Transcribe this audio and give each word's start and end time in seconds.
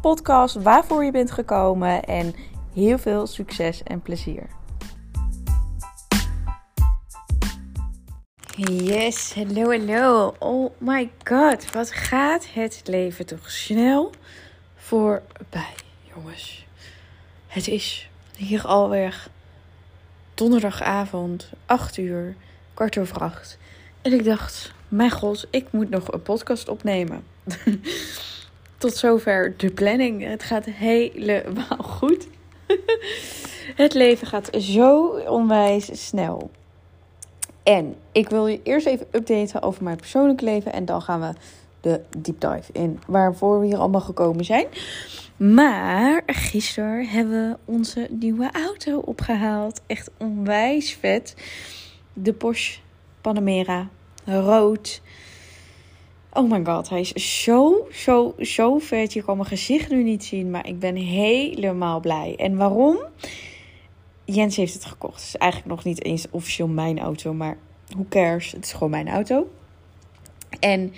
podcast 0.00 0.54
waarvoor 0.54 1.04
je 1.04 1.10
bent 1.10 1.30
gekomen 1.30 2.04
en 2.04 2.34
heel 2.74 2.98
veel 2.98 3.26
succes 3.26 3.82
en 3.82 4.02
plezier. 4.02 4.46
Yes, 8.66 9.34
hallo, 9.34 9.70
hallo. 9.70 10.34
Oh 10.38 10.72
my 10.78 11.10
god, 11.24 11.72
wat 11.72 11.90
gaat 11.90 12.46
het 12.52 12.80
leven 12.84 13.26
toch 13.26 13.50
snel 13.50 14.12
voorbij, 14.76 15.74
jongens. 16.14 16.66
Het 17.46 17.68
is 17.68 18.10
hier 18.36 18.66
alweer 18.66 19.26
donderdagavond, 20.34 21.50
8 21.66 21.96
uur, 21.96 22.34
kwart 22.74 22.98
over 22.98 23.18
acht. 23.18 23.58
En 24.02 24.12
ik 24.12 24.24
dacht, 24.24 24.72
mijn 24.88 25.10
god, 25.10 25.46
ik 25.50 25.72
moet 25.72 25.90
nog 25.90 26.12
een 26.12 26.22
podcast 26.22 26.68
opnemen. 26.68 27.24
Tot 28.78 28.96
zover 28.96 29.54
de 29.56 29.70
planning. 29.70 30.24
Het 30.24 30.42
gaat 30.42 30.64
helemaal 30.64 31.78
goed. 31.78 32.28
Het 33.82 33.94
leven 33.94 34.26
gaat 34.26 34.48
zo 34.52 35.06
onwijs 35.08 36.06
snel. 36.06 36.50
En 37.62 37.96
ik 38.12 38.28
wil 38.28 38.46
je 38.46 38.60
eerst 38.62 38.86
even 38.86 39.06
updaten 39.10 39.62
over 39.62 39.84
mijn 39.84 39.96
persoonlijke 39.96 40.44
leven. 40.44 40.72
En 40.72 40.84
dan 40.84 41.02
gaan 41.02 41.20
we 41.20 41.32
de 41.80 42.00
deep 42.18 42.40
dive 42.40 42.72
in. 42.72 43.00
Waarvoor 43.06 43.60
we 43.60 43.66
hier 43.66 43.78
allemaal 43.78 44.00
gekomen 44.00 44.44
zijn. 44.44 44.66
Maar 45.36 46.22
gisteren 46.26 47.08
hebben 47.08 47.48
we 47.50 47.72
onze 47.72 48.06
nieuwe 48.10 48.50
auto 48.52 48.98
opgehaald. 48.98 49.80
Echt 49.86 50.10
onwijs 50.18 50.94
vet. 50.94 51.34
De 52.12 52.32
Porsche 52.32 52.80
Panamera. 53.20 53.88
Rood. 54.24 55.00
Oh 56.38 56.50
my 56.50 56.64
god, 56.64 56.88
hij 56.88 57.00
is 57.00 57.42
zo, 57.42 57.88
zo, 57.92 58.34
zo 58.40 58.78
vet. 58.78 59.12
Je 59.12 59.22
kan 59.22 59.36
mijn 59.36 59.48
gezicht 59.48 59.90
nu 59.90 60.02
niet 60.02 60.24
zien, 60.24 60.50
maar 60.50 60.66
ik 60.66 60.78
ben 60.78 60.96
helemaal 60.96 62.00
blij. 62.00 62.34
En 62.36 62.56
waarom? 62.56 62.98
Jens 64.24 64.56
heeft 64.56 64.74
het 64.74 64.84
gekocht. 64.84 65.14
Het 65.14 65.26
is 65.26 65.36
eigenlijk 65.36 65.72
nog 65.72 65.84
niet 65.84 66.04
eens 66.04 66.26
officieel 66.30 66.68
mijn 66.68 66.98
auto, 66.98 67.32
maar 67.34 67.56
who 67.86 68.04
cares? 68.08 68.52
Het 68.52 68.64
is 68.64 68.72
gewoon 68.72 68.90
mijn 68.90 69.08
auto. 69.08 69.50
En 70.60 70.92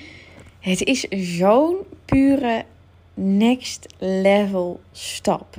het 0.58 0.82
is 0.82 1.00
zo'n 1.38 1.76
pure 2.04 2.64
next 3.14 3.86
level 3.98 4.80
stap. 4.92 5.56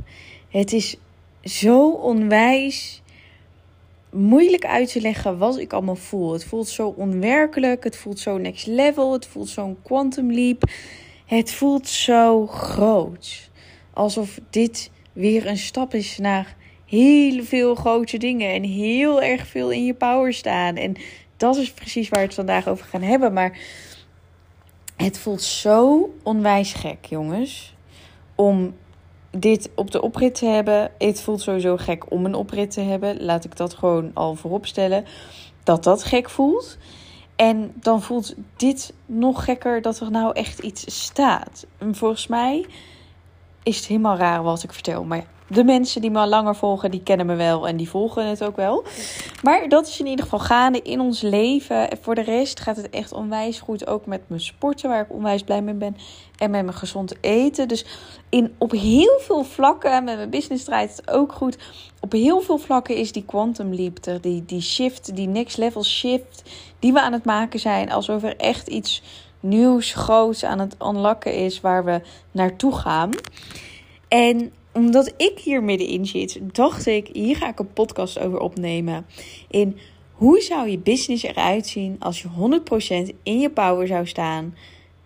Het 0.50 0.74
is 0.74 0.98
zo 1.44 1.92
onwijs 1.92 3.02
moeilijk 4.12 4.66
uit 4.66 4.92
te 4.92 5.02
leggen 5.02 5.38
wat 5.38 5.58
ik 5.58 5.74
allemaal 5.74 5.96
voel. 5.96 6.34
Het 6.34 6.44
voelt 6.44 6.68
zo 6.68 6.88
onwerkelijk, 6.88 7.84
het 7.84 7.98
voelt 7.98 8.20
zo 8.20 8.38
next 8.38 8.68
level, 8.68 9.14
het 9.14 9.28
voelt 9.28 9.50
zo'n 9.50 9.78
quantum 9.84 10.32
leap. 10.32 10.64
Het 11.26 11.52
voelt 11.52 11.88
zo 11.88 12.48
groot. 12.48 13.50
Alsof 13.94 14.40
dit 14.50 14.92
weer 15.14 15.48
een 15.48 15.58
stap 15.58 15.94
is 15.94 16.18
naar 16.18 16.56
heel 16.86 17.44
veel 17.44 17.76
grote 17.76 18.18
dingen 18.18 18.54
en 18.54 18.64
heel 18.64 19.22
erg 19.22 19.48
veel 19.48 19.72
in 19.72 19.86
je 19.86 19.94
power 19.94 20.34
staan. 20.34 20.76
En 20.76 20.96
dat 21.38 21.56
is 21.56 21.72
precies 21.72 22.10
waar 22.10 22.20
we 22.20 22.26
het 22.26 22.36
vandaag 22.36 22.68
over 22.68 22.86
gaan 22.86 23.02
hebben. 23.02 23.34
Maar 23.34 23.58
het 24.96 25.18
voelt 25.18 25.42
zo 25.42 26.10
onwijs 26.24 26.74
gek, 26.74 27.06
jongens. 27.06 27.76
Om 28.36 28.74
dit 29.32 29.70
op 29.76 29.92
de 29.92 30.02
oprit 30.02 30.36
te 30.36 30.46
hebben. 30.46 30.92
Het 30.98 31.22
voelt 31.22 31.42
sowieso 31.42 31.78
gek 31.78 32.12
om 32.12 32.26
een 32.26 32.36
oprit 32.36 32.72
te 32.72 32.82
hebben. 32.82 33.24
Laat 33.24 33.46
ik 33.46 33.58
dat 33.58 33.74
gewoon 33.74 34.12
al 34.14 34.36
voorop 34.36 34.66
stellen. 34.66 35.06
Dat 35.64 35.84
dat 35.84 36.04
gek 36.04 36.30
voelt. 36.30 36.78
En 37.36 37.74
dan 37.76 38.02
voelt 38.02 38.36
dit 38.56 38.94
nog 39.06 39.44
gekker 39.44 39.82
dat 39.82 40.00
er 40.00 40.12
nou 40.12 40.34
echt 40.34 40.60
iets 40.60 41.04
staat. 41.04 41.66
En 41.78 41.96
volgens 41.96 42.28
mij 42.28 42.66
is 43.64 43.78
het 43.78 43.86
helemaal 43.86 44.18
raar 44.18 44.44
wat 44.44 44.64
ik 44.64 44.74
vertel. 44.74 45.04
Maar 45.04 45.26
de 45.52 45.64
mensen 45.64 46.02
die 46.02 46.12
me 46.12 46.20
al 46.20 46.28
langer 46.28 46.56
volgen, 46.56 46.92
die 46.92 47.04
kennen 47.04 47.26
me 47.26 47.36
wel 47.36 47.68
en 47.68 47.78
die 47.78 47.90
volgen 47.90 48.28
het 48.28 48.44
ook 48.44 48.56
wel. 48.56 48.84
Maar 49.44 49.70
dat 49.70 49.88
is 49.88 50.00
in 50.00 50.06
ieder 50.06 50.24
geval 50.24 50.40
gaande 50.40 50.82
in 50.82 51.00
ons 51.00 51.22
leven. 51.22 51.90
En 51.90 51.98
voor 52.02 52.16
de 52.16 52.22
rest 52.22 52.60
gaat 52.60 52.76
het 52.76 52.90
echt 52.90 53.14
onwijs 53.14 53.60
goed. 53.60 53.88
Ook 53.88 54.06
met 54.06 54.22
mijn 54.28 54.42
sporten, 54.42 54.90
waar 54.90 55.02
ik 55.02 55.12
onwijs 55.12 55.44
blij 55.44 55.62
mee 55.62 55.74
ben. 55.74 55.98
En 56.38 56.52
met 56.52 56.64
mijn 56.64 56.78
gezond 56.78 57.16
eten. 57.22 57.68
Dus 57.68 57.86
in, 58.30 58.56
op 58.58 58.72
heel 58.72 59.20
veel 59.20 59.44
vlakken, 59.44 60.04
met 60.04 60.16
mijn 60.16 60.30
business 60.30 60.64
draait 60.64 60.96
het 60.96 61.12
ook 61.12 61.34
goed. 61.34 61.58
Op 62.00 62.12
heel 62.12 62.42
veel 62.42 62.58
vlakken 62.58 62.96
is 62.96 63.12
die 63.12 63.26
quantum 63.26 63.74
leap. 63.74 63.98
Die, 64.22 64.46
die 64.46 64.62
shift, 64.62 65.16
die 65.16 65.28
next 65.28 65.58
level 65.58 65.84
shift 65.84 66.44
die 66.80 66.94
we 66.94 67.02
aan 67.02 67.14
het 67.14 67.26
maken 67.26 67.60
zijn. 67.60 67.92
Alsof 67.92 68.24
er 68.24 68.38
echt 68.38 68.68
iets 68.68 69.02
nieuws, 69.40 69.94
groots 69.94 70.44
aan 70.44 70.60
het 70.60 70.76
unlocken 70.82 71.34
is 71.34 71.62
waar 71.62 71.86
we 71.86 72.02
naartoe 72.32 72.76
gaan. 72.76 73.10
En 74.08 74.52
omdat 74.74 75.14
ik 75.18 75.40
hier 75.40 75.64
middenin 75.64 76.06
zit, 76.06 76.40
dacht 76.52 76.86
ik, 76.86 77.10
hier 77.14 77.36
ga 77.36 77.48
ik 77.50 77.60
een 77.60 77.74
podcast 77.74 78.20
over 78.20 78.40
opnemen. 78.40 79.06
In 79.50 79.78
hoe 80.12 80.42
zou 80.42 80.70
je 80.70 80.78
business 80.78 81.24
eruit 81.24 81.68
zien 81.68 81.96
als 82.00 82.22
je 82.22 82.28
100% 83.10 83.16
in 83.24 83.40
je 83.40 83.50
power 83.50 83.88
zou 83.88 84.08
staan? 84.08 84.56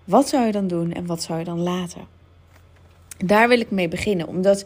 Wat 0.04 0.30
zou 0.30 0.46
je 0.46 0.52
dan 0.52 0.68
doen 0.68 0.94
en 0.94 1.06
wat 1.06 1.24
zou 1.24 1.40
je 1.40 1.46
dan 1.46 1.60
laten? 1.60 2.08
Daar 3.18 3.48
wil 3.48 3.60
ik 3.60 3.72
mee 3.72 3.88
beginnen, 3.88 4.28
omdat 4.28 4.66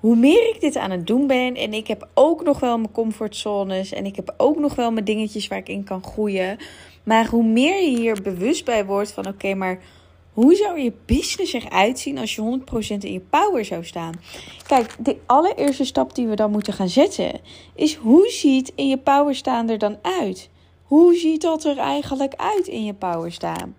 hoe 0.00 0.16
meer 0.16 0.48
ik 0.54 0.60
dit 0.60 0.76
aan 0.76 0.90
het 0.90 1.06
doen 1.06 1.26
ben 1.26 1.54
en 1.54 1.72
ik 1.72 1.86
heb 1.86 2.08
ook 2.14 2.44
nog 2.44 2.60
wel 2.60 2.78
mijn 2.78 2.92
comfortzones 2.92 3.92
en 3.92 4.06
ik 4.06 4.16
heb 4.16 4.34
ook 4.36 4.58
nog 4.58 4.74
wel 4.74 4.90
mijn 4.90 5.04
dingetjes 5.04 5.48
waar 5.48 5.58
ik 5.58 5.68
in 5.68 5.84
kan 5.84 6.04
groeien, 6.04 6.56
maar 7.02 7.26
hoe 7.26 7.44
meer 7.44 7.82
je 7.82 7.98
hier 7.98 8.22
bewust 8.22 8.64
bij 8.64 8.84
wordt 8.84 9.12
van 9.12 9.26
oké, 9.26 9.54
maar 9.54 9.80
hoe 10.34 10.54
zou 10.54 10.80
je 10.80 10.92
business 11.06 11.52
eruit 11.52 11.98
zien 11.98 12.18
als 12.18 12.34
je 12.34 12.60
100% 12.60 12.98
in 12.98 13.12
je 13.12 13.20
power 13.20 13.64
zou 13.64 13.84
staan? 13.84 14.14
Kijk, 14.66 14.96
de 14.98 15.16
allereerste 15.26 15.84
stap 15.84 16.14
die 16.14 16.26
we 16.26 16.36
dan 16.36 16.50
moeten 16.50 16.72
gaan 16.72 16.88
zetten 16.88 17.40
is 17.74 17.94
hoe 17.94 18.28
ziet 18.30 18.72
in 18.74 18.88
je 18.88 18.98
power 18.98 19.34
staan 19.34 19.68
er 19.68 19.78
dan 19.78 19.98
uit? 20.02 20.48
Hoe 20.82 21.14
ziet 21.14 21.42
dat 21.42 21.64
er 21.64 21.78
eigenlijk 21.78 22.34
uit 22.34 22.66
in 22.66 22.84
je 22.84 22.94
power 22.94 23.32
staan? 23.32 23.76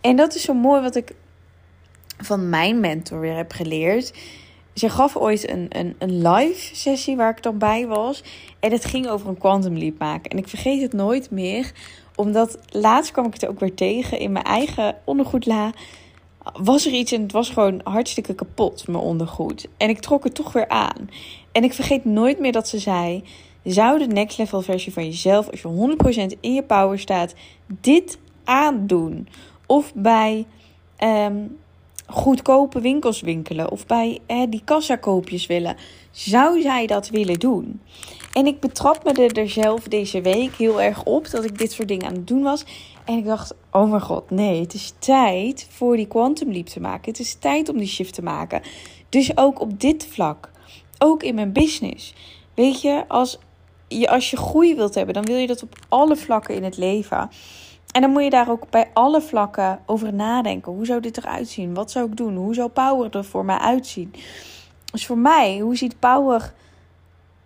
En 0.00 0.16
dat 0.16 0.34
is 0.34 0.42
zo 0.42 0.54
mooi 0.54 0.82
wat 0.82 0.96
ik 0.96 1.14
van 2.18 2.48
mijn 2.48 2.80
mentor 2.80 3.20
weer 3.20 3.36
heb 3.36 3.52
geleerd. 3.52 4.14
Ze 4.74 4.88
gaf 4.88 5.16
ooit 5.16 5.50
een, 5.50 5.66
een, 5.68 5.94
een 5.98 6.28
live 6.28 6.76
sessie 6.76 7.16
waar 7.16 7.30
ik 7.30 7.42
dan 7.42 7.58
bij 7.58 7.86
was. 7.86 8.22
En 8.60 8.72
het 8.72 8.84
ging 8.84 9.08
over 9.08 9.28
een 9.28 9.38
quantum 9.38 9.78
leap 9.78 9.98
maken. 9.98 10.30
En 10.30 10.38
ik 10.38 10.48
vergeet 10.48 10.82
het 10.82 10.92
nooit 10.92 11.30
meer 11.30 11.72
omdat 12.14 12.58
laatst 12.68 13.12
kwam 13.12 13.26
ik 13.26 13.32
het 13.32 13.46
ook 13.46 13.60
weer 13.60 13.74
tegen 13.74 14.18
in 14.18 14.32
mijn 14.32 14.44
eigen 14.44 14.96
ondergoedla. 15.04 15.72
Was 16.52 16.86
er 16.86 16.92
iets 16.92 17.12
en 17.12 17.22
het 17.22 17.32
was 17.32 17.50
gewoon 17.50 17.80
hartstikke 17.84 18.34
kapot, 18.34 18.88
mijn 18.88 19.04
ondergoed. 19.04 19.68
En 19.76 19.88
ik 19.88 20.00
trok 20.00 20.24
het 20.24 20.34
toch 20.34 20.52
weer 20.52 20.68
aan. 20.68 21.10
En 21.52 21.64
ik 21.64 21.72
vergeet 21.72 22.04
nooit 22.04 22.38
meer 22.38 22.52
dat 22.52 22.68
ze 22.68 22.78
zei: 22.78 23.24
zou 23.64 23.98
de 23.98 24.06
next 24.06 24.38
level 24.38 24.62
versie 24.62 24.92
van 24.92 25.04
jezelf, 25.04 25.50
als 25.50 25.60
je 25.60 25.96
100% 26.34 26.38
in 26.40 26.54
je 26.54 26.62
power 26.62 26.98
staat, 26.98 27.34
dit 27.66 28.18
aandoen? 28.44 29.28
Of 29.66 29.92
bij 29.94 30.46
um, 30.98 31.58
goedkope 32.12 32.80
winkels 32.80 33.20
winkelen 33.20 33.70
of 33.70 33.86
bij 33.86 34.18
hè, 34.26 34.48
die 34.48 34.62
kassakoopjes 34.64 35.46
willen. 35.46 35.76
Zou 36.10 36.60
zij 36.60 36.86
dat 36.86 37.08
willen 37.08 37.38
doen? 37.38 37.80
En 38.32 38.46
ik 38.46 38.60
betrap 38.60 39.04
me 39.04 39.12
er 39.12 39.48
zelf 39.48 39.82
deze 39.82 40.20
week 40.20 40.54
heel 40.54 40.80
erg 40.80 41.04
op 41.04 41.30
dat 41.30 41.44
ik 41.44 41.58
dit 41.58 41.72
soort 41.72 41.88
dingen 41.88 42.06
aan 42.06 42.14
het 42.14 42.26
doen 42.26 42.42
was. 42.42 42.64
En 43.04 43.18
ik 43.18 43.24
dacht, 43.24 43.54
oh 43.70 43.90
mijn 43.90 44.02
god, 44.02 44.30
nee, 44.30 44.60
het 44.60 44.74
is 44.74 44.92
tijd 44.98 45.66
voor 45.70 45.96
die 45.96 46.06
quantum 46.06 46.52
leap 46.52 46.66
te 46.66 46.80
maken. 46.80 47.10
Het 47.10 47.20
is 47.20 47.34
tijd 47.34 47.68
om 47.68 47.78
die 47.78 47.86
shift 47.86 48.14
te 48.14 48.22
maken. 48.22 48.62
Dus 49.08 49.36
ook 49.36 49.60
op 49.60 49.80
dit 49.80 50.06
vlak, 50.10 50.50
ook 50.98 51.22
in 51.22 51.34
mijn 51.34 51.52
business. 51.52 52.14
Weet 52.54 52.80
je, 52.80 53.04
als 53.08 53.38
je, 53.88 54.08
als 54.08 54.30
je 54.30 54.36
groei 54.36 54.74
wilt 54.74 54.94
hebben, 54.94 55.14
dan 55.14 55.24
wil 55.24 55.36
je 55.36 55.46
dat 55.46 55.62
op 55.62 55.74
alle 55.88 56.16
vlakken 56.16 56.54
in 56.54 56.64
het 56.64 56.76
leven. 56.76 57.30
En 57.92 58.00
dan 58.00 58.10
moet 58.10 58.22
je 58.22 58.30
daar 58.30 58.50
ook 58.50 58.70
bij 58.70 58.90
alle 58.92 59.20
vlakken 59.20 59.80
over 59.86 60.14
nadenken. 60.14 60.72
Hoe 60.72 60.86
zou 60.86 61.00
dit 61.00 61.16
eruit 61.16 61.48
zien? 61.48 61.74
Wat 61.74 61.90
zou 61.90 62.06
ik 62.06 62.16
doen? 62.16 62.36
Hoe 62.36 62.54
zou 62.54 62.68
power 62.68 63.16
er 63.16 63.24
voor 63.24 63.44
mij 63.44 63.58
uitzien? 63.58 64.14
Dus 64.92 65.06
voor 65.06 65.18
mij, 65.18 65.58
hoe 65.58 65.76
ziet 65.76 65.98
power 65.98 66.52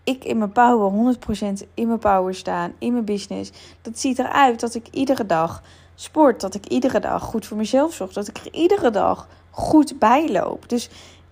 ik 0.05 0.25
in 0.25 0.39
mijn 0.39 0.53
power, 0.53 1.17
100% 1.17 1.69
in 1.75 1.87
mijn 1.87 1.99
power 1.99 2.35
staan, 2.35 2.73
in 2.79 2.93
mijn 2.93 3.05
business. 3.05 3.53
Dat 3.83 3.99
ziet 3.99 4.19
eruit 4.19 4.61
dat 4.61 4.75
ik 4.75 4.89
iedere 4.91 5.27
dag 5.27 5.63
sport, 5.95 6.41
dat 6.41 6.55
ik 6.55 6.67
iedere 6.67 7.01
dag 7.01 7.23
goed 7.23 7.47
voor 7.47 7.57
mezelf 7.57 7.95
zorg, 7.95 8.13
dat 8.13 8.29
ik 8.29 8.37
er 8.37 8.53
iedere 8.53 8.91
dag 8.91 9.29
goed 9.51 9.99
bij 9.99 10.31
loop. 10.31 10.69
Dus 10.69 10.89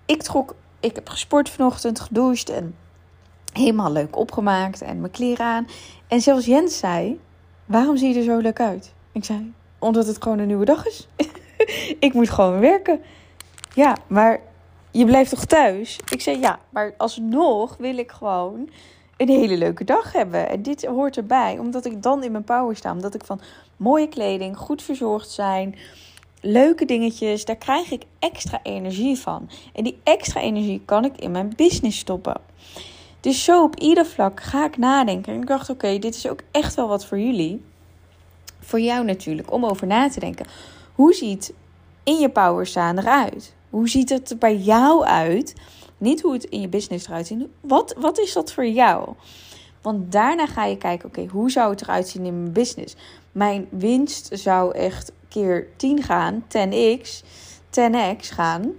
ik 0.07 0.23
trok 0.23 0.55
ik 0.85 0.95
heb 0.95 1.09
gesport 1.09 1.49
vanochtend, 1.51 2.01
gedoucht 2.01 2.49
en 2.49 2.77
helemaal 3.53 3.93
leuk 3.93 4.17
opgemaakt 4.17 4.83
en 4.83 5.01
mijn 5.01 5.13
kleren 5.13 5.47
aan. 5.47 5.67
En 6.09 6.21
zelfs 6.21 6.47
Jens 6.47 6.79
zei: 6.79 7.21
Waarom 7.65 7.97
zie 7.97 8.13
je 8.13 8.19
er 8.19 8.25
zo 8.25 8.39
leuk 8.39 8.61
uit? 8.61 8.93
Ik 9.15 9.25
zei: 9.25 9.53
Omdat 9.79 10.07
het 10.07 10.23
gewoon 10.23 10.39
een 10.39 10.47
nieuwe 10.47 10.65
dag 10.65 10.87
is. 10.87 11.09
ik 12.07 12.13
moet 12.13 12.31
gewoon 12.31 12.61
werken. 12.61 13.01
Ja, 13.75 13.97
maar 14.07 14.41
je 14.91 15.05
blijft 15.05 15.31
toch 15.31 15.45
thuis? 15.45 16.01
Ik 16.11 16.21
zei: 16.21 16.39
Ja, 16.39 16.59
maar 16.71 16.95
alsnog 16.97 17.77
wil 17.77 17.99
ik 17.99 18.11
gewoon 18.11 18.69
een 19.17 19.29
hele 19.29 19.57
leuke 19.57 19.85
dag 19.85 20.13
hebben. 20.13 20.49
En 20.49 20.63
dit 20.63 20.85
hoort 20.85 21.17
erbij, 21.17 21.59
omdat 21.59 21.85
ik 21.85 22.03
dan 22.03 22.23
in 22.23 22.33
mijn 22.33 22.45
power 22.45 22.77
sta. 22.77 22.93
Omdat 22.93 23.15
ik 23.15 23.25
van 23.25 23.41
mooie 23.77 24.09
kleding, 24.09 24.57
goed 24.57 24.83
verzorgd 24.83 25.31
zijn, 25.31 25.75
leuke 26.41 26.85
dingetjes, 26.85 27.45
daar 27.45 27.57
krijg 27.57 27.91
ik 27.91 28.03
extra 28.19 28.61
energie 28.63 29.19
van. 29.19 29.51
En 29.73 29.85
die 29.85 29.99
extra 30.03 30.41
energie 30.41 30.83
kan 30.85 31.05
ik 31.05 31.17
in 31.17 31.31
mijn 31.31 31.53
business 31.57 31.99
stoppen. 31.99 32.41
Dus 33.21 33.45
zo 33.45 33.63
op 33.63 33.77
ieder 33.77 34.07
vlak 34.07 34.43
ga 34.43 34.65
ik 34.65 34.77
nadenken. 34.77 35.33
En 35.33 35.41
ik 35.41 35.47
dacht, 35.47 35.71
oké, 35.71 35.99
dit 35.99 36.15
is 36.15 36.29
ook 36.29 36.41
echt 36.51 36.75
wel 36.75 36.89
wat 36.89 37.07
voor 37.07 37.19
jullie. 37.19 37.65
Voor 38.65 38.81
jou 38.81 39.05
natuurlijk, 39.05 39.53
om 39.53 39.67
over 39.67 39.87
na 39.87 40.09
te 40.09 40.21
denken. 40.21 40.47
Hoe 40.95 41.13
ziet 41.13 41.53
in 42.03 42.19
je 42.19 42.29
power 42.29 42.67
staan 42.67 42.99
eruit? 42.99 43.55
Hoe 43.71 43.89
ziet 43.89 44.09
het 44.09 44.31
er 44.31 44.39
bij 44.39 44.57
jou 44.57 45.05
uit? 45.05 45.55
Niet 45.99 46.21
hoe 46.21 46.33
het 46.33 46.45
in 46.45 46.61
je 46.61 46.69
business 46.69 47.07
eruit 47.07 47.27
ziet. 47.27 47.47
Wat, 47.61 47.95
wat 47.99 48.19
is 48.19 48.33
dat 48.33 48.53
voor 48.53 48.67
jou? 48.67 49.09
Want 49.83 50.13
daarna 50.13 50.47
ga 50.47 50.65
je 50.65 50.77
kijken, 50.77 51.09
oké, 51.09 51.27
hoe 51.27 51.51
zou 51.51 51.71
het 51.71 51.83
eruit 51.83 52.09
zien 52.09 52.25
in 52.25 52.41
mijn 52.41 52.53
business? 52.53 52.97
Mijn 53.33 53.67
winst 53.71 54.29
zou 54.33 54.75
echt 54.75 55.13
keer 55.29 55.67
10 55.77 56.03
gaan, 56.03 56.45
10x, 56.49 57.25
10x 57.71 58.29
gaan. 58.33 58.73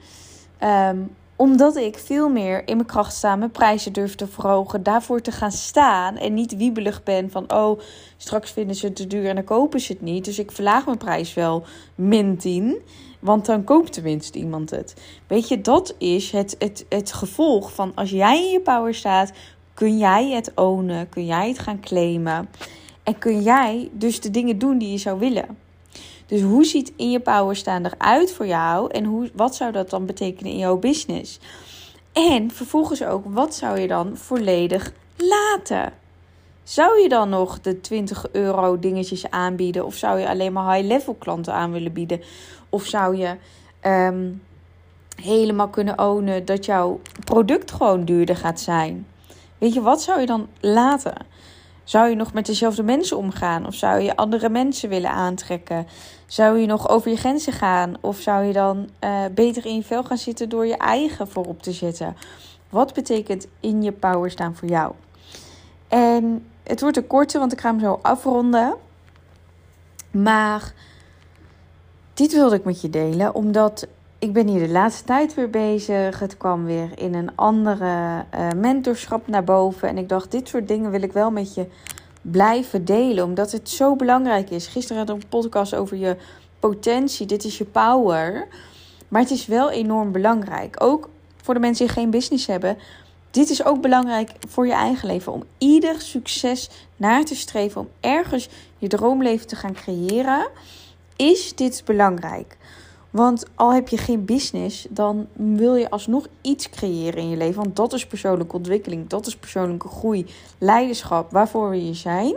Um, 0.93 1.15
omdat 1.35 1.75
ik 1.75 1.97
veel 1.97 2.29
meer 2.29 2.67
in 2.67 2.75
mijn 2.75 2.87
kracht 2.87 3.13
sta, 3.13 3.35
mijn 3.35 3.51
prijzen 3.51 3.93
durf 3.93 4.15
te 4.15 4.27
verhogen, 4.27 4.83
daarvoor 4.83 5.21
te 5.21 5.31
gaan 5.31 5.51
staan 5.51 6.17
en 6.17 6.33
niet 6.33 6.57
wiebelig 6.57 7.03
ben 7.03 7.31
van, 7.31 7.53
oh, 7.53 7.79
straks 8.17 8.51
vinden 8.51 8.75
ze 8.75 8.85
het 8.85 8.95
te 8.95 9.07
duur 9.07 9.25
en 9.25 9.35
dan 9.35 9.43
kopen 9.43 9.79
ze 9.79 9.91
het 9.91 10.01
niet. 10.01 10.25
Dus 10.25 10.39
ik 10.39 10.51
verlaag 10.51 10.85
mijn 10.85 10.97
prijs 10.97 11.33
wel 11.33 11.63
min 11.95 12.37
10, 12.37 12.77
want 13.19 13.45
dan 13.45 13.63
koopt 13.63 13.93
tenminste 13.93 14.39
iemand 14.39 14.69
het. 14.69 14.93
Weet 15.27 15.47
je, 15.47 15.61
dat 15.61 15.95
is 15.97 16.31
het, 16.31 16.55
het, 16.59 16.85
het 16.89 17.13
gevolg 17.13 17.73
van 17.73 17.91
als 17.95 18.09
jij 18.09 18.43
in 18.43 18.51
je 18.51 18.61
power 18.61 18.93
staat, 18.93 19.31
kun 19.73 19.97
jij 19.97 20.29
het 20.29 20.51
ownen, 20.55 21.09
kun 21.09 21.25
jij 21.25 21.47
het 21.47 21.59
gaan 21.59 21.79
claimen 21.79 22.49
en 23.03 23.17
kun 23.17 23.41
jij 23.41 23.89
dus 23.91 24.21
de 24.21 24.31
dingen 24.31 24.57
doen 24.57 24.77
die 24.77 24.91
je 24.91 24.97
zou 24.97 25.19
willen. 25.19 25.64
Dus 26.25 26.41
hoe 26.41 26.65
ziet 26.65 26.93
in 26.95 27.11
je 27.11 27.19
power 27.19 27.55
staan 27.55 27.85
eruit 27.85 28.33
voor 28.33 28.47
jou 28.47 28.91
en 28.91 29.03
hoe, 29.03 29.29
wat 29.33 29.55
zou 29.55 29.71
dat 29.71 29.89
dan 29.89 30.05
betekenen 30.05 30.51
in 30.51 30.57
jouw 30.57 30.77
business? 30.77 31.39
En 32.13 32.51
vervolgens 32.51 33.03
ook, 33.03 33.23
wat 33.27 33.55
zou 33.55 33.79
je 33.79 33.87
dan 33.87 34.17
volledig 34.17 34.91
laten? 35.17 35.93
Zou 36.63 37.01
je 37.01 37.09
dan 37.09 37.29
nog 37.29 37.61
de 37.61 37.81
20 37.81 38.31
euro 38.31 38.79
dingetjes 38.79 39.29
aanbieden? 39.29 39.85
Of 39.85 39.95
zou 39.95 40.19
je 40.19 40.27
alleen 40.27 40.53
maar 40.53 40.75
high-level 40.75 41.13
klanten 41.13 41.53
aan 41.53 41.71
willen 41.71 41.93
bieden? 41.93 42.21
Of 42.69 42.85
zou 42.85 43.17
je 43.17 43.35
ehm, 43.79 44.31
helemaal 45.21 45.69
kunnen 45.69 45.99
ownen 45.99 46.45
dat 46.45 46.65
jouw 46.65 46.99
product 47.23 47.71
gewoon 47.71 48.05
duurder 48.05 48.35
gaat 48.35 48.59
zijn? 48.59 49.07
Weet 49.57 49.73
je, 49.73 49.81
wat 49.81 50.01
zou 50.01 50.19
je 50.19 50.25
dan 50.25 50.47
laten? 50.59 51.13
Zou 51.85 52.09
je 52.09 52.15
nog 52.15 52.33
met 52.33 52.45
dezelfde 52.45 52.83
mensen 52.83 53.17
omgaan? 53.17 53.65
Of 53.65 53.73
zou 53.73 53.99
je 54.01 54.15
andere 54.15 54.49
mensen 54.49 54.89
willen 54.89 55.09
aantrekken? 55.09 55.87
Zou 56.25 56.59
je 56.59 56.65
nog 56.65 56.89
over 56.89 57.11
je 57.11 57.17
grenzen 57.17 57.53
gaan? 57.53 57.93
Of 58.01 58.17
zou 58.17 58.45
je 58.45 58.53
dan 58.53 58.89
uh, 59.03 59.25
beter 59.31 59.65
in 59.65 59.75
je 59.75 59.83
vel 59.83 60.03
gaan 60.03 60.17
zitten 60.17 60.49
door 60.49 60.65
je 60.65 60.77
eigen 60.77 61.27
voorop 61.27 61.61
te 61.61 61.71
zetten? 61.71 62.15
Wat 62.69 62.93
betekent 62.93 63.47
in 63.59 63.83
je 63.83 63.91
power 63.91 64.31
staan 64.31 64.55
voor 64.55 64.67
jou? 64.67 64.93
En 65.87 66.45
het 66.63 66.81
wordt 66.81 66.97
een 66.97 67.07
korte, 67.07 67.39
want 67.39 67.51
ik 67.51 67.61
ga 67.61 67.69
hem 67.69 67.79
zo 67.79 67.99
afronden. 68.01 68.75
Maar 70.11 70.73
dit 72.13 72.33
wilde 72.33 72.55
ik 72.55 72.63
met 72.63 72.81
je 72.81 72.89
delen, 72.89 73.35
omdat 73.35 73.87
ik 74.25 74.33
ben 74.33 74.47
hier 74.47 74.67
de 74.67 74.73
laatste 74.73 75.03
tijd 75.03 75.33
weer 75.33 75.49
bezig. 75.49 76.19
Het 76.19 76.37
kwam 76.37 76.65
weer 76.65 76.89
in 76.95 77.13
een 77.13 77.35
andere 77.35 78.25
uh, 78.35 78.47
mentorschap 78.55 79.27
naar 79.27 79.43
boven. 79.43 79.87
En 79.87 79.97
ik 79.97 80.09
dacht, 80.09 80.31
dit 80.31 80.47
soort 80.47 80.67
dingen 80.67 80.91
wil 80.91 81.01
ik 81.01 81.11
wel 81.11 81.31
met 81.31 81.53
je 81.53 81.65
blijven 82.21 82.85
delen. 82.85 83.23
Omdat 83.23 83.51
het 83.51 83.69
zo 83.69 83.95
belangrijk 83.95 84.49
is. 84.49 84.67
Gisteren 84.67 84.97
had 84.97 85.15
ik 85.15 85.23
een 85.23 85.29
podcast 85.29 85.75
over 85.75 85.97
je 85.97 86.17
potentie. 86.59 87.25
Dit 87.25 87.43
is 87.43 87.57
je 87.57 87.65
power. 87.65 88.47
Maar 89.07 89.21
het 89.21 89.31
is 89.31 89.45
wel 89.45 89.71
enorm 89.71 90.11
belangrijk. 90.11 90.75
Ook 90.83 91.09
voor 91.41 91.53
de 91.53 91.59
mensen 91.59 91.85
die 91.85 91.95
geen 91.95 92.09
business 92.09 92.47
hebben. 92.47 92.77
Dit 93.31 93.49
is 93.49 93.65
ook 93.65 93.81
belangrijk 93.81 94.31
voor 94.47 94.67
je 94.67 94.73
eigen 94.73 95.07
leven. 95.07 95.33
Om 95.33 95.43
ieder 95.57 96.01
succes 96.01 96.69
naar 96.97 97.25
te 97.25 97.35
streven. 97.35 97.81
Om 97.81 97.89
ergens 97.99 98.49
je 98.77 98.87
droomleven 98.87 99.47
te 99.47 99.55
gaan 99.55 99.73
creëren. 99.73 100.47
Is 101.15 101.55
dit 101.55 101.81
belangrijk. 101.85 102.57
Want 103.15 103.45
al 103.55 103.73
heb 103.73 103.87
je 103.87 103.97
geen 103.97 104.25
business, 104.25 104.87
dan 104.89 105.27
wil 105.33 105.75
je 105.75 105.89
alsnog 105.89 106.27
iets 106.41 106.69
creëren 106.69 107.21
in 107.21 107.29
je 107.29 107.37
leven. 107.37 107.63
Want 107.63 107.75
dat 107.75 107.93
is 107.93 108.07
persoonlijke 108.07 108.55
ontwikkeling, 108.55 109.07
dat 109.07 109.27
is 109.27 109.35
persoonlijke 109.35 109.87
groei, 109.87 110.25
leiderschap, 110.57 111.31
waarvoor 111.31 111.69
we 111.69 111.77
hier 111.77 111.95
zijn. 111.95 112.35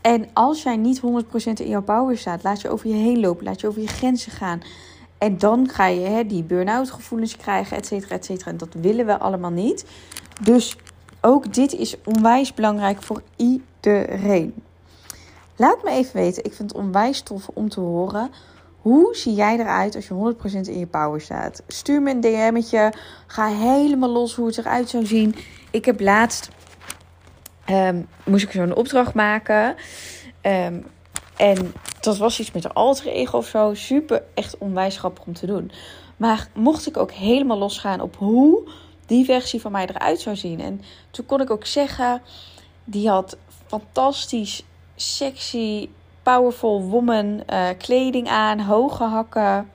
En 0.00 0.28
als 0.32 0.62
jij 0.62 0.76
niet 0.76 1.00
100% 1.00 1.02
in 1.34 1.68
jouw 1.68 1.82
power 1.82 2.18
staat, 2.18 2.42
laat 2.42 2.60
je 2.60 2.68
over 2.68 2.88
je 2.88 2.94
heen 2.94 3.20
lopen, 3.20 3.44
laat 3.44 3.60
je 3.60 3.66
over 3.66 3.80
je 3.80 3.88
grenzen 3.88 4.32
gaan. 4.32 4.60
En 5.18 5.38
dan 5.38 5.68
ga 5.68 5.86
je 5.86 6.00
hè, 6.00 6.26
die 6.26 6.42
burn-out 6.42 6.90
gevoelens 6.90 7.36
krijgen, 7.36 7.76
et 7.76 7.86
cetera, 7.86 8.14
et 8.14 8.24
cetera. 8.24 8.50
En 8.50 8.56
dat 8.56 8.74
willen 8.80 9.06
we 9.06 9.18
allemaal 9.18 9.50
niet. 9.50 9.84
Dus 10.42 10.76
ook 11.20 11.54
dit 11.54 11.72
is 11.72 11.96
onwijs 12.04 12.54
belangrijk 12.54 13.02
voor 13.02 13.22
iedereen. 13.36 14.54
Laat 15.56 15.82
me 15.82 15.90
even 15.90 16.16
weten, 16.16 16.44
ik 16.44 16.52
vind 16.52 16.72
het 16.72 16.80
onwijs 16.80 17.20
tof 17.20 17.48
om 17.54 17.68
te 17.68 17.80
horen 17.80 18.30
hoe 18.86 19.14
zie 19.16 19.34
jij 19.34 19.58
eruit 19.58 19.94
als 19.94 20.06
je 20.06 20.34
100% 20.64 20.68
in 20.68 20.78
je 20.78 20.86
power 20.86 21.20
staat? 21.20 21.62
Stuur 21.66 22.02
me 22.02 22.10
een 22.10 22.20
DM'tje. 22.20 22.92
Ga 23.26 23.46
helemaal 23.46 24.10
los 24.10 24.34
hoe 24.34 24.46
het 24.46 24.58
eruit 24.58 24.88
zou 24.88 25.06
zien. 25.06 25.34
Ik 25.70 25.84
heb 25.84 26.00
laatst... 26.00 26.48
Um, 27.70 28.08
moest 28.24 28.44
ik 28.44 28.50
zo'n 28.50 28.74
opdracht 28.74 29.14
maken. 29.14 29.74
Um, 30.42 30.86
en 31.36 31.72
dat 32.00 32.16
was 32.16 32.40
iets 32.40 32.52
met 32.52 32.64
een 32.64 32.72
alter 32.72 33.06
ego 33.06 33.36
of 33.36 33.46
zo. 33.46 33.74
Super, 33.74 34.22
echt 34.34 34.58
onwijs 34.58 34.98
grappig 34.98 35.26
om 35.26 35.34
te 35.34 35.46
doen. 35.46 35.70
Maar 36.16 36.48
mocht 36.54 36.86
ik 36.86 36.96
ook 36.96 37.12
helemaal 37.12 37.58
losgaan 37.58 38.00
op 38.00 38.16
hoe 38.16 38.68
die 39.06 39.24
versie 39.24 39.60
van 39.60 39.72
mij 39.72 39.86
eruit 39.86 40.20
zou 40.20 40.36
zien. 40.36 40.60
En 40.60 40.80
toen 41.10 41.26
kon 41.26 41.40
ik 41.40 41.50
ook 41.50 41.66
zeggen... 41.66 42.22
Die 42.84 43.08
had 43.08 43.36
fantastisch 43.66 44.64
sexy 44.96 45.88
powerful 46.26 46.82
woman 46.82 47.42
uh, 47.52 47.68
kleding 47.78 48.28
aan, 48.28 48.60
hoge 48.60 49.04
hakken, 49.04 49.70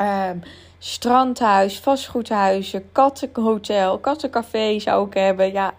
um, 0.00 0.42
strandhuis, 0.78 1.80
vastgoedhuizen, 1.80 2.92
kattenhotel, 2.92 3.98
kattencafé 3.98 4.78
zou 4.78 5.06
ik 5.06 5.14
hebben. 5.14 5.52
Ja, 5.52 5.74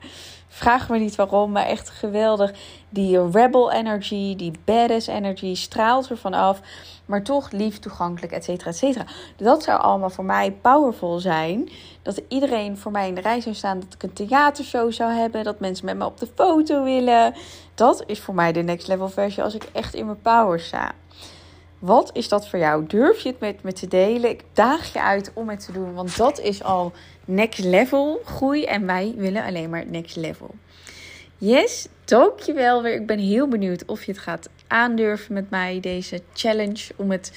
vraag 0.60 0.90
me 0.90 0.98
niet 0.98 1.16
waarom, 1.16 1.52
maar 1.52 1.66
echt 1.66 1.90
geweldig. 1.90 2.52
Die 2.90 3.30
rebel 3.32 3.72
energy, 3.72 4.36
die 4.36 4.52
badass 4.66 5.08
energy 5.08 5.56
straalt 5.56 6.10
er 6.10 6.18
vanaf 6.18 6.62
maar 7.10 7.24
toch 7.24 7.52
lief, 7.52 7.80
toegankelijk, 7.80 8.34
et 8.34 8.44
cetera, 8.44 8.70
et 8.70 8.78
cetera. 8.78 9.06
Dat 9.38 9.64
zou 9.64 9.82
allemaal 9.82 10.10
voor 10.10 10.26
mij 10.26 10.52
powerful 10.52 11.20
zijn. 11.20 11.70
Dat 12.02 12.22
iedereen 12.28 12.78
voor 12.78 12.92
mij 12.92 13.08
in 13.08 13.16
de 13.16 13.22
rij 13.22 13.42
zou 13.42 13.56
staan. 13.56 13.80
Dat 13.80 13.94
ik 13.94 14.04
een 14.04 14.14
theatershow 14.14 14.92
zou 14.92 15.12
hebben. 15.12 15.44
Dat 15.44 15.60
mensen 15.60 15.86
met 15.86 15.98
me 15.98 16.06
op 16.06 16.20
de 16.20 16.28
foto 16.36 16.84
willen. 16.84 17.34
Dat 17.76 18.04
is 18.06 18.20
voor 18.20 18.34
mij 18.34 18.52
de 18.52 18.62
next 18.62 18.88
level 18.88 19.10
versie 19.10 19.44
als 19.44 19.56
ik 19.56 19.70
echt 19.72 19.94
in 19.94 20.06
mijn 20.06 20.22
power 20.22 20.60
sta. 20.60 20.92
Wat 21.80 22.10
is 22.14 22.30
dat 22.30 22.48
voor 22.48 22.60
jou? 22.60 22.86
Durf 22.88 23.20
je 23.20 23.30
het 23.30 23.40
met 23.40 23.64
me 23.64 23.74
te 23.74 23.88
delen? 23.88 24.30
Ik 24.30 24.44
daag 24.54 24.94
je 24.94 25.02
uit 25.02 25.32
om 25.34 25.50
het 25.50 25.66
te 25.66 25.72
doen, 25.72 25.94
want 25.94 26.18
dat 26.18 26.40
is 26.40 26.64
al 26.64 26.94
next 27.26 27.60
level 27.60 28.22
groei 28.26 28.64
en 28.64 28.86
wij 28.86 29.14
willen 29.18 29.44
alleen 29.44 29.70
maar 29.70 29.86
next 29.86 30.16
level. 30.16 30.56
Yes, 31.38 31.88
dankjewel 32.06 32.84
weer. 32.84 32.94
Ik 32.94 33.06
ben 33.06 33.20
heel 33.20 33.48
benieuwd 33.48 33.86
of 33.86 34.04
je 34.04 34.12
het 34.12 34.22
gaat 34.22 34.50
aandurven 34.68 35.34
met 35.34 35.50
mij, 35.50 35.80
deze 35.80 36.22
challenge, 36.34 36.94
om 36.96 37.12
het 37.12 37.32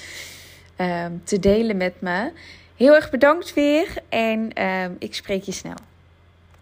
um, 0.76 1.20
te 1.24 1.38
delen 1.38 1.76
met 1.76 2.00
me. 2.00 2.32
Heel 2.76 2.94
erg 2.94 3.10
bedankt 3.10 3.54
weer 3.54 3.94
en 4.08 4.62
um, 4.62 4.96
ik 4.98 5.14
spreek 5.14 5.42
je 5.42 5.52
snel. 5.52 5.76